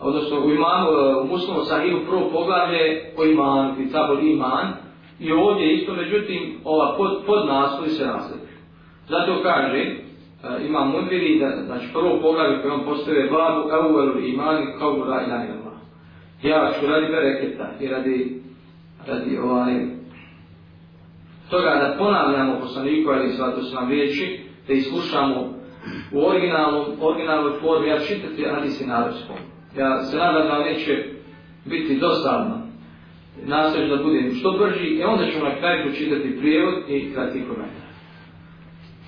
[0.00, 4.72] odnosno u imanu, e, u muslimu sahiru prvo poglavlje o iman, kitabul iman,
[5.20, 8.58] i ovdje isto, međutim, ova pod, pod naslovi se razlikuju.
[9.08, 9.96] Zato kaže, e,
[10.66, 15.26] imam mudviri, da, znači prvo poglavlje koje on postavuje babu, evuvelu imani, kao mu raj
[15.26, 15.70] najnama.
[16.42, 18.42] Ja ću radi bereketa i radi,
[19.06, 19.74] radi ovaj,
[21.50, 25.60] toga da ponavljamo poslaniku, ali svato su nam riječi, da islušamo
[26.12, 29.36] u originalnom, originalnoj formi, ja čitati hadisi na arabskom.
[29.77, 31.03] Ja se nadam da neće
[31.65, 32.65] biti dosadno.
[33.45, 37.85] Nastavit da budem što brži i onda ćemo na kraju počitati prijevod i kratki komentar.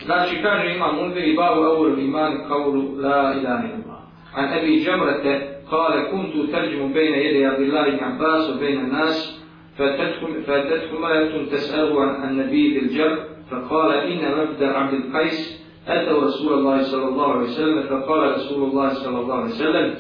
[0.06, 4.02] Znači, kaže imam Munveri babu auru imani kauru la ilaha illallah.
[4.36, 9.38] An Ebi Džemrate kale kuntu terđimu bejne jede Abdillah ibn Abbas u bejne nas
[9.78, 16.82] فأتتكم مرأة تسأله عن النبي ذي الجر فقال إن مبدأ عبد القيس أتوا رسول الله
[16.82, 19.96] صلى الله عليه وسلم فقال رسول الله صلى الله عليه وسلم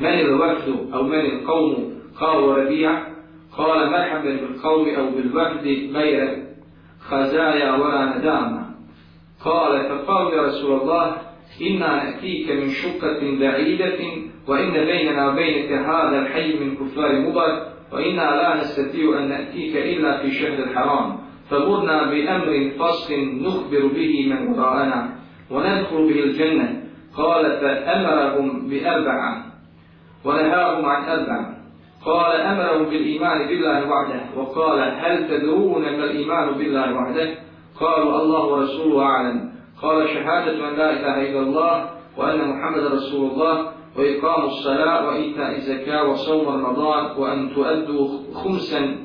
[0.00, 3.14] من الوفد أو من القوم قال ربيع؟
[3.58, 6.44] قال مرحبا بالقوم أو بالوفد غير
[7.00, 8.64] خزايا ولا ندامة.
[9.44, 11.16] قال فقال يا رسول الله
[11.62, 13.98] إنا نأتيك من شقة بعيدة
[14.48, 20.30] وإن بيننا وبينك هذا الحي من كفار مضر وإنا لا نستطيع أن نأتيك إلا في
[20.30, 21.18] شهر الحرام.
[21.50, 25.16] فمرنا بأمر فصل نخبر به من وراءنا
[25.50, 26.82] وندخل به الجنة.
[27.16, 29.43] قال فأمرهم بأربعة.
[30.24, 31.54] ونهاهم عن أربعة
[32.04, 34.20] قال أمرهم بالإيمان بالله وحده.
[34.36, 37.34] وقال هل تدرون ما الإيمان بالله وحده؟
[37.80, 39.52] قالوا الله ورسوله أعلم.
[39.82, 46.10] قال شهادة أن لا إله إلا الله وأن محمد رسول الله وإقام الصلاة وإيتاء الزكاة
[46.10, 48.96] وصوم رمضان وأن تؤدوا خمسا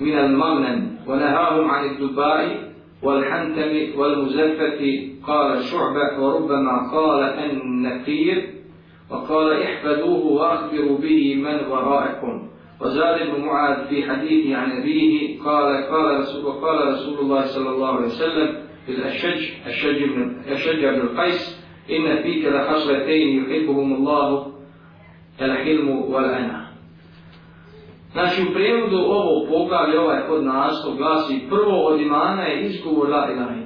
[0.00, 5.10] من المغنم ونهاهم عن الدباء والحنتم والمزفة.
[5.26, 8.55] قال شعبة وربما قال النفير.
[9.09, 12.47] وقال احفظوه واخبروا به من ورائكم
[12.81, 17.95] وزاد ابن معاذ في حديثه عن أبيه قال قال رسول وقال رسول الله صلى الله
[17.95, 24.47] عليه وسلم في الأشج الشج بن الشج بن القيس إن فيك لخصلتين يحبهم الله
[25.41, 26.61] الحلم والأنا
[28.13, 33.31] Znači u prijevodu ovo poglavlje, ovaj kod naslov glasi prvo od imana je izgovor la
[33.31, 33.64] ilaha illallah.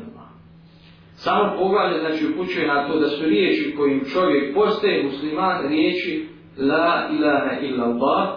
[1.22, 7.08] Samo poglavlje znači upućuje na to da su riječi kojim čovjek postaje musliman riječi la
[7.18, 8.28] ilaha illa Allah.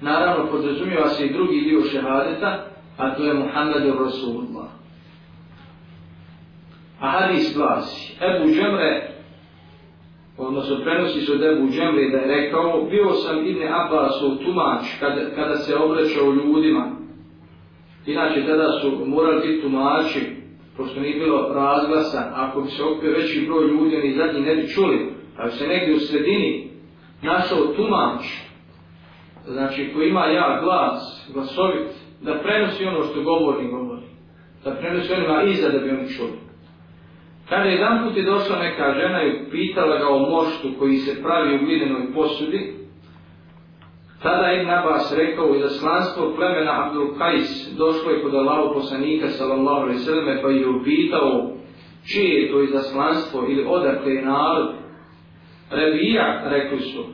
[0.00, 2.64] Naravno podrazumijeva se i drugi dio šehadeta,
[2.96, 4.68] a to je Muhammedu Rasulullah.
[7.00, 9.10] A hadis glasi, Ebu Džemre,
[10.38, 15.30] odnosno prenosi se od Ebu Džemre da je rekao, bio sam Ibn Abbasov tumač kada,
[15.36, 16.90] kada se obraćao ljudima.
[18.06, 20.37] Inače, tada su morali biti tumači,
[20.78, 24.68] pošto nije bilo razglasa, ako bi se okupio veći broj ljudi, oni zadnji ne bi
[24.68, 26.70] čuli, ali se negdje u sredini
[27.22, 28.22] našao tumač,
[29.46, 31.88] znači koji ima ja glas, glasovit,
[32.20, 34.06] da prenosi ono što govori, govori.
[34.64, 36.38] Da prenosi onima iza da bi oni čuli.
[37.48, 41.54] Kada jedan put je došla neka žena i pitala ga o moštu koji se pravi
[41.54, 42.77] u glidenoj posudi,
[44.22, 49.82] tada je Nabas rekao i zaslanstvo plemena Abdul Kajs došlo je kod Allahu poslanika sallallahu
[49.82, 51.50] alaihi sallam pa je upitao
[52.12, 54.68] čije je to izaslanstvo ili odakle je narod.
[55.70, 57.04] Rebija, rekli su,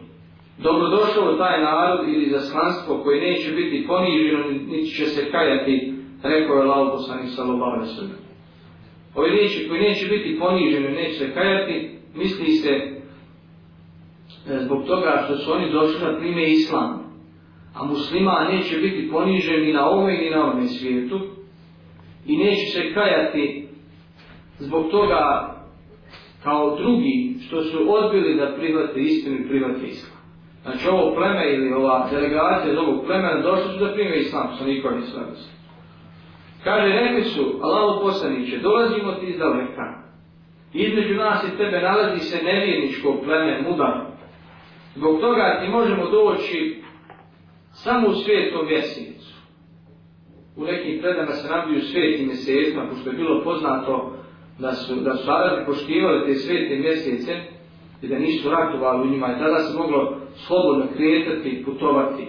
[0.59, 6.63] dobrodošao taj narod ili zaslanstvo koje neće biti poniženo, niti će se kajati, rekao je
[6.63, 8.25] Allahu poslanik sallallahu alaihi sallam
[9.15, 12.94] ove riječi koji neće biti poniženi, neće se kajati, misli se
[14.51, 17.05] E, zbog toga što su oni došli na prime islam.
[17.75, 21.21] A muslima neće biti ponižen ni na ovome ni na ovome svijetu
[22.27, 23.69] i neće se kajati
[24.59, 25.55] zbog toga
[26.43, 30.15] kao drugi što su odbili da prihvate istinu i prihvate islam.
[30.63, 34.65] Znači ovo pleme ili ova delegacija iz ovog plemena došli su da prime islam, sa
[34.65, 35.27] nikom islam.
[36.65, 40.05] Kaže, rekli su, Allaho poslaniće, dolazimo ti iz daleka.
[40.73, 44.04] Između nas i tebe nalazi se nevjerničko pleme mudar.
[44.97, 46.83] Zbog toga ti možemo doći
[47.73, 49.35] samo u svijetom mjesecu.
[50.57, 54.13] U nekim predama se nabiju svijetim mjesecima, pošto je bilo poznato
[54.59, 57.33] da su, da su Arabi poštivali te svijete mjesece
[58.03, 60.17] i da nisu ratovali u njima i tada se moglo
[60.47, 62.27] slobodno kretati i putovati.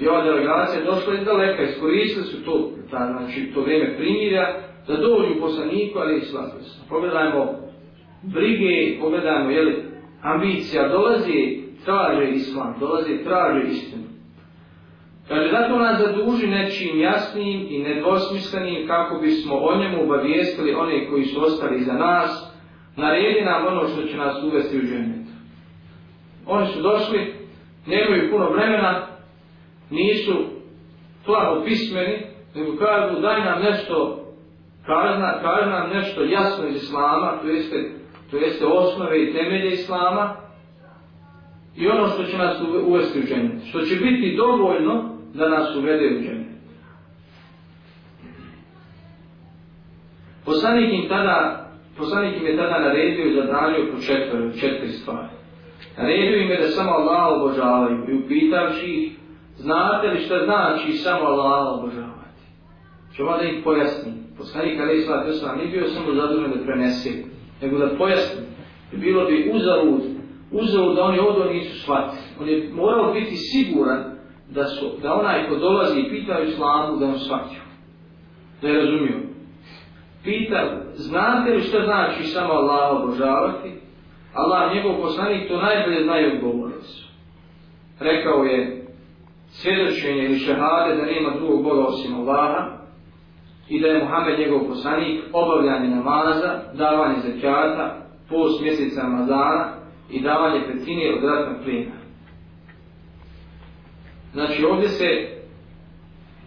[0.00, 4.96] I ova delegacija došla iz daleka, iskoristili su to, ta, znači, to vrijeme primirja, da
[4.96, 6.80] dođu poslaniku, ali i slavili se.
[6.88, 7.54] Pogledajmo
[8.22, 9.84] brige, pogledajmo, jeli,
[10.22, 14.02] ambicija, dolazi, traže islam, dolazi, traže istinu.
[15.28, 21.24] Kaže, zato nas zaduži nečim jasnim i nedvosmislenim kako bismo o njemu obavijestili one koji
[21.24, 22.52] su ostali za nas,
[22.96, 25.26] naredi nam ono što će nas uvesti u džennet.
[26.46, 27.34] Oni su došli,
[27.86, 29.06] nemaju puno vremena,
[29.90, 30.34] nisu
[31.24, 34.24] plavo pismeni, nego kažu daj nam nešto,
[34.86, 37.90] kaže nam, nam nešto jasno iz Islama, to jeste,
[38.30, 40.45] to jeste osnove i temelje Islama,
[41.76, 42.56] i ono što će nas
[42.86, 46.46] uvesti u džennet, što će biti dovoljno da nas uvede u džennet.
[50.44, 51.68] Poslanik im tada,
[51.98, 55.28] poslanik im je tada naredio i zabranio po četiri, četiri stvari.
[55.98, 59.12] Naredio im je da samo Allah obožavaju i upitavši ih,
[59.56, 62.42] znate li šta znači samo Allah obožavati?
[63.16, 64.12] Čemo da ih pojasni.
[64.38, 67.10] Poslanik Ali Isla Tesla nije bio samo zadužen da prenese,
[67.62, 68.42] nego da pojasni.
[68.92, 70.02] I bilo bi uzalud,
[70.50, 72.22] uzeo da oni ovdje nisu shvatili.
[72.40, 74.04] On je morao biti siguran
[74.50, 77.60] da, su, da onaj ko dolazi i pita islamu da on shvatio.
[78.62, 79.20] Da je razumio.
[80.24, 83.72] Pita, znate li šta znači samo Allah obožavati?
[84.34, 87.08] Allah, njegov poslanik, to najbolje znaju odgovorili su.
[88.00, 88.86] Rekao je
[89.48, 92.76] svjedočenje ili šehade da nema drugog Boga osim Allaha
[93.68, 97.96] i da je Muhammed njegov poslanik, obavljanje namaza, davanje zekijata,
[98.28, 99.75] post mjeseca Ramazana
[100.10, 101.92] i davanje petine od ratnog plina.
[104.32, 105.36] Znači ovdje se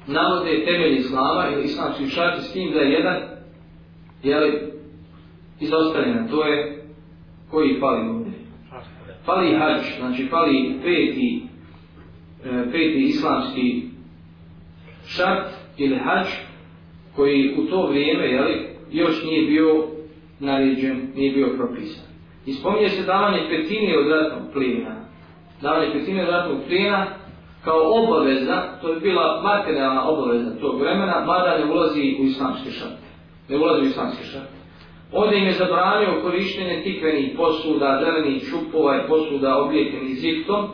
[0.08, 3.22] navode temelj Islama ili islamski šarti s tim da je jedan
[4.24, 4.72] jeli,
[5.60, 6.84] izostavljena, to je
[7.52, 8.34] koji fali ovdje?
[9.26, 11.44] Fali hađ, znači fali peti,
[12.46, 13.84] e, peti islamski
[15.06, 16.28] šart ili hađ
[17.16, 19.88] koji u to vrijeme jeli, još nije bio
[20.40, 22.09] naređen, nije bio propisan.
[22.46, 24.96] I spominje se davanje petine od ratnog plina.
[25.62, 27.06] Davanje petine od ratnog plina
[27.64, 33.08] kao obaveza, to je bila materijalna obaveza tog vremena, mada ne ulazi u islamske šarte.
[33.50, 34.60] Ne ulazi u islamske šarte.
[35.12, 40.68] Ovdje im je zabranio korištenje tikvenih posuda, zelenih čupova i posuda oblijetenih ziktom,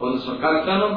[0.00, 0.92] odnosno kartanom,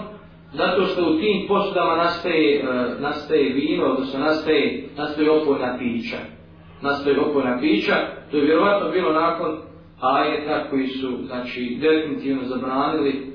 [0.53, 2.63] zato što u tim posudama nastaje, e,
[2.99, 6.17] nastaje vino, odnosno nastaje, nastaje opojna pića.
[6.81, 7.95] Nastaje opojna pića,
[8.31, 9.57] to je vjerovatno bilo nakon
[10.03, 13.33] ajeta koji su znači, definitivno zabranili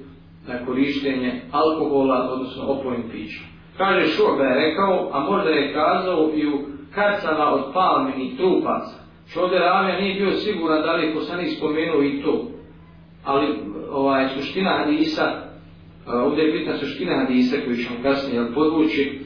[0.48, 3.40] na korištenje alkohola, odnosno opojnim pića.
[3.76, 6.58] Kaže Šuoba je rekao, a možda je kazao i u
[6.94, 12.02] karcama od palmenih trupaca, Što ovdje Ravija nije bio siguran da li je poslanik spomenuo
[12.02, 12.48] i to.
[13.24, 13.46] Ali
[13.90, 19.18] ovaj, suština hadisa, e, ovdje je bitna suština hadisa koju ćemo kasnije podvući, e,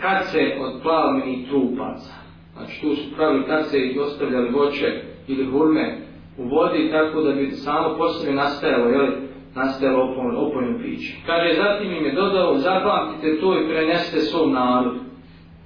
[0.00, 2.14] kad se od plavljenih trupaca,
[2.56, 5.98] znači tu su pravili kad se ih ostavljali voće ili hurme
[6.38, 9.06] u vodi tako da bi samo poslije nastajalo, jel,
[9.54, 11.16] nastajalo opojno, opojno piće.
[11.26, 14.98] Kaže, zatim im je dodao, zapamtite to i preneste svom narodu.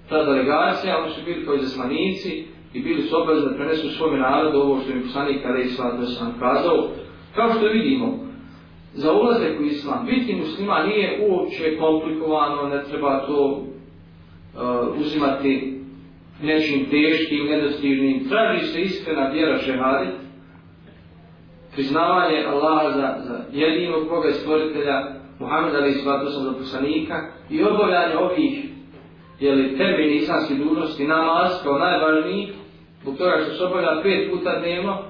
[0.09, 2.45] Ta delegacija, oni su bili kao zaslanici
[2.75, 6.01] i bili su obavezni da prenesu svome narodu ovo što im poslanik kada je islam
[6.01, 6.89] da sam kazao.
[7.35, 8.19] Kao što vidimo,
[8.95, 15.72] za ulazak u islam, biti muslima nije uopće komplikovano, ne treba to uh, uzimati
[16.43, 18.29] nečim teškim, nedostižnim.
[18.29, 20.15] Traži se iskrena vjera šehadit,
[21.75, 27.15] priznavanje Allaha za, za jedinog Boga i stvoritelja, Muhammeda Ali Isvatu sam do poslanika
[27.51, 28.65] i obavljanje ovih
[29.41, 32.49] jeli, temeljni islamski dužnosti, namaz kao najvažniji,
[33.03, 35.03] zbog toga što se obavlja pet puta dnevno, e,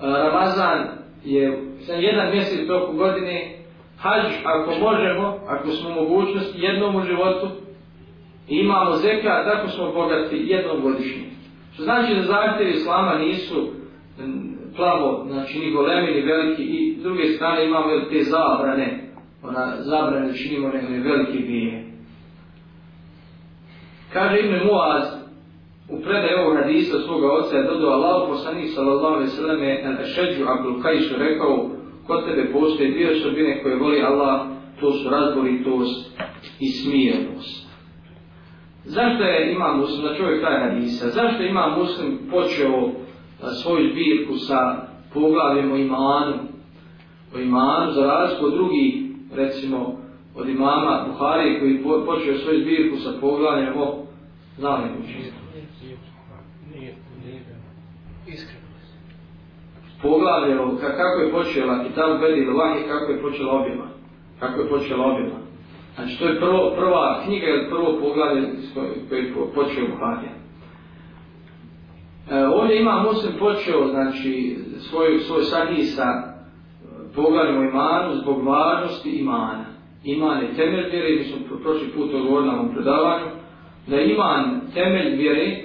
[0.00, 0.88] Ramazan
[1.24, 3.58] je sam jedan mjesec toku godine,
[3.98, 7.48] hađ ako možemo, ako smo mogućnosti jednom u životu,
[8.48, 11.24] imamo zeka, tako smo bogati jednom godišnje.
[11.74, 13.68] Što znači da zahtjevi Islama nisu
[14.76, 19.08] plavo, znači ni golemi, ni veliki, i s druge strane imamo te zabrane,
[19.42, 21.86] ona zabrane da činimo ne velike bije.
[24.12, 25.22] Kaže ime Muaz,
[25.88, 30.04] u predaj ovog hadisa svoga oca je dodao Allah poslanih sallallahu alaihi sallam je na
[30.04, 31.70] šeđu Abdul Kajšu rekao
[32.06, 34.46] kod tebe postoje dvije osobine koje voli Allah
[34.80, 36.20] to su razboritost
[36.60, 37.71] i smijenost.
[38.84, 42.90] Zašto je imam muslim, da čovjek taj hadisa, zašto ima muslim počeo
[43.62, 44.76] svoju zbirku sa
[45.14, 46.34] poglavljem o imanu,
[47.34, 48.94] o imanu za razliku od drugih,
[49.34, 49.96] recimo
[50.34, 54.04] od imama Buhari koji počeo svoju zbirku sa poglavljem o
[54.58, 55.42] znamenju čistu.
[60.02, 63.84] Poglavlje, kako je počela Kitabu Bedi Vahi, kako je počela objema.
[64.40, 65.51] Kako je počela objema.
[65.94, 68.48] Znači, to je prvo, prva knjiga ili prvo poglavlje
[69.08, 70.32] koje je počeo Buharija.
[72.30, 76.34] E, ovdje ima Muslim počeo, znači, svoj, svoj sadnji sa e,
[77.14, 79.64] poglavljom imanu zbog važnosti imana.
[80.04, 83.26] Iman je temelj vjere, mi smo prošli put odgovorili na ovom predavanju,
[83.86, 85.64] da iman temelj vjere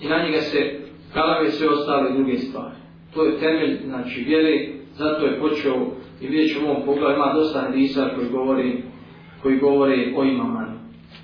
[0.00, 0.80] i na njega se
[1.14, 2.76] kalave sve ostale druge stvari.
[3.14, 5.86] To je temelj, znači, vjere, zato je počeo
[6.20, 8.82] I vidjet ćemo u ovom pogledu ima dosta hadisa koji govori,
[9.42, 10.57] koji govore o imamu